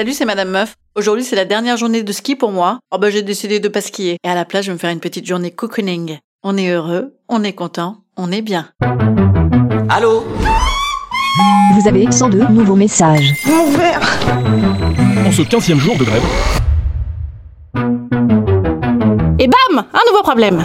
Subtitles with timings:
[0.00, 0.76] Salut, c'est Madame Meuf.
[0.96, 2.78] Aujourd'hui, c'est la dernière journée de ski pour moi.
[2.90, 4.16] Oh bah, j'ai décidé de pas skier.
[4.24, 6.16] Et à la place, je vais me faire une petite journée cocooning.
[6.42, 8.70] On est heureux, on est content, on est bien.
[9.90, 10.24] Allô
[11.74, 13.34] Vous avez 102 nouveaux messages.
[15.26, 16.24] En ce 15e jour de grève,
[19.38, 20.64] Et bam Un nouveau problème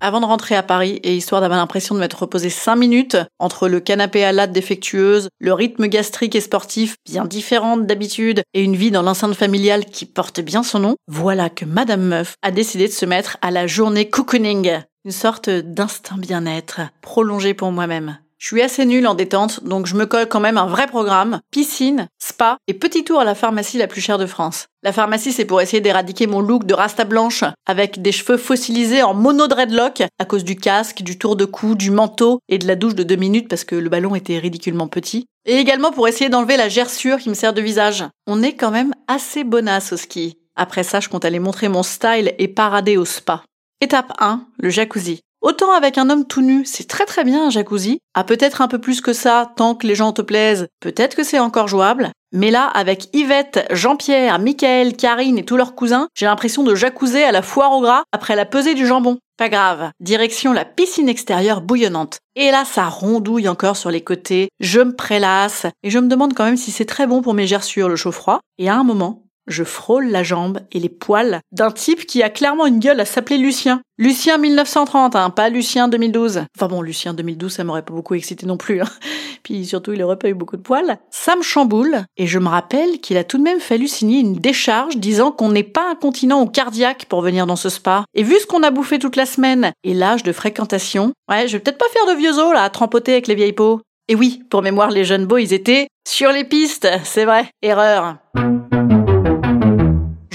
[0.00, 3.66] Avant de rentrer à Paris, et histoire d'avoir l'impression de m'être reposé 5 minutes, entre
[3.66, 8.76] le canapé à latte défectueuse, le rythme gastrique et sportif bien différent d'habitude, et une
[8.76, 12.88] vie dans l'enceinte familiale qui porte bien son nom, voilà que Madame Meuf a décidé
[12.88, 14.80] de se mettre à la journée cocooning.
[15.06, 18.18] Une sorte d'instinct bien-être, prolongé pour moi-même.
[18.46, 21.40] Je suis assez nulle en détente, donc je me colle quand même un vrai programme,
[21.50, 24.68] piscine, spa et petit tour à la pharmacie la plus chère de France.
[24.84, 29.02] La pharmacie, c'est pour essayer d'éradiquer mon look de rasta blanche avec des cheveux fossilisés
[29.02, 32.68] en mono dreadlock à cause du casque, du tour de cou, du manteau et de
[32.68, 35.26] la douche de deux minutes parce que le ballon était ridiculement petit.
[35.44, 38.04] Et également pour essayer d'enlever la gerçure qui me sert de visage.
[38.28, 40.38] On est quand même assez bonasse au ski.
[40.54, 43.42] Après ça, je compte aller montrer mon style et parader au spa.
[43.80, 45.20] Étape 1, le jacuzzi.
[45.46, 48.00] Autant avec un homme tout nu, c'est très très bien un jacuzzi.
[48.14, 51.22] Ah peut-être un peu plus que ça, tant que les gens te plaisent, peut-être que
[51.22, 52.10] c'est encore jouable.
[52.32, 57.22] Mais là, avec Yvette, Jean-Pierre, Michael, Karine et tous leurs cousins, j'ai l'impression de jacuzzer
[57.22, 59.18] à la foire au gras après la pesée du jambon.
[59.38, 59.90] Pas grave.
[60.00, 62.18] Direction la piscine extérieure bouillonnante.
[62.34, 64.48] Et là, ça rondouille encore sur les côtés.
[64.58, 65.66] Je me prélasse.
[65.84, 68.40] Et je me demande quand même si c'est très bon pour mes gerçures, le chaud-froid.
[68.58, 72.30] Et à un moment, je frôle la jambe et les poils d'un type qui a
[72.30, 73.80] clairement une gueule à s'appeler Lucien.
[73.98, 76.44] Lucien 1930, hein, pas Lucien 2012.
[76.56, 78.80] Enfin bon, Lucien 2012, ça m'aurait pas beaucoup excité non plus.
[78.80, 78.88] Hein.
[79.42, 80.98] Puis surtout, il aurait pas eu beaucoup de poils.
[81.10, 84.34] Ça me chamboule, et je me rappelle qu'il a tout de même fallu signer une
[84.34, 88.04] décharge disant qu'on n'est pas incontinent ou cardiaque pour venir dans ce spa.
[88.14, 91.52] Et vu ce qu'on a bouffé toute la semaine, et l'âge de fréquentation, ouais, je
[91.52, 93.80] vais peut-être pas faire de vieux os là, à trempoter avec les vieilles peaux.
[94.08, 97.48] Et oui, pour mémoire, les jeunes beaux, ils étaient sur les pistes, c'est vrai.
[97.62, 98.16] Erreur.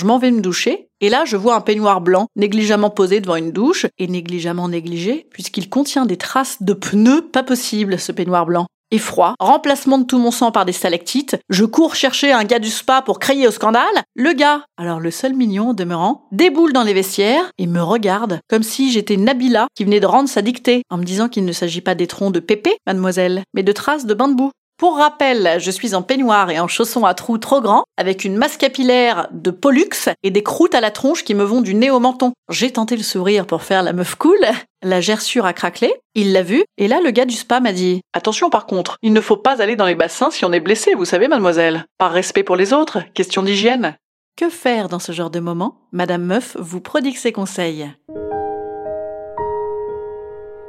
[0.00, 3.36] Je m'en vais me doucher, et là je vois un peignoir blanc négligemment posé devant
[3.36, 8.46] une douche, et négligemment négligé, puisqu'il contient des traces de pneus pas possible, ce peignoir
[8.46, 8.64] blanc.
[8.92, 12.58] Et froid, remplacement de tout mon sang par des stalactites, je cours chercher un gars
[12.58, 13.84] du spa pour crier au scandale.
[14.16, 18.62] Le gars, alors le seul mignon demeurant, déboule dans les vestiaires et me regarde comme
[18.62, 21.82] si j'étais Nabila qui venait de rendre sa dictée, en me disant qu'il ne s'agit
[21.82, 24.50] pas d'étrons de pépé, mademoiselle, mais de traces de bain de boue.
[24.80, 28.38] Pour rappel, je suis en peignoir et en chaussons à trous trop grands, avec une
[28.38, 31.90] masse capillaire de Pollux et des croûtes à la tronche qui me vont du nez
[31.90, 32.32] au menton.
[32.48, 34.38] J'ai tenté le sourire pour faire la meuf cool.
[34.82, 38.00] La gerçure a craquelé, il l'a vu, et là le gars du spa m'a dit
[38.14, 40.94] Attention par contre, il ne faut pas aller dans les bassins si on est blessé,
[40.94, 41.84] vous savez, mademoiselle.
[41.98, 43.96] Par respect pour les autres, question d'hygiène.
[44.34, 45.76] Que faire dans ce genre de moment?
[45.92, 47.86] Madame Meuf vous prodigue ses conseils.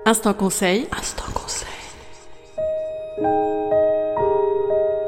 [0.05, 0.85] Instant conseil.
[0.91, 1.69] Instant conseil.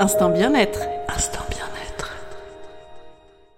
[0.03, 0.81] Instant bien-être.
[1.07, 2.11] Instant bien-être.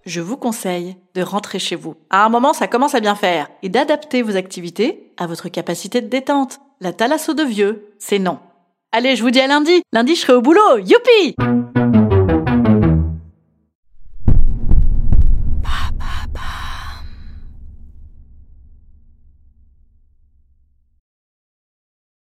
[0.06, 1.95] Je vous conseille de rentrer chez vous.
[2.11, 3.47] À un moment, ça commence à bien faire.
[3.63, 6.59] Et d'adapter vos activités à votre capacité de détente.
[6.81, 8.37] La thalasso de vieux, c'est non.
[8.91, 9.81] Allez, je vous dis à lundi.
[9.91, 10.78] Lundi, je serai au boulot.
[10.78, 11.35] Youpi!